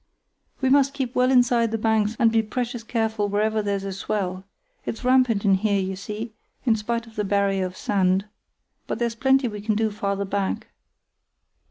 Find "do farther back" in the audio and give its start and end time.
9.75-10.69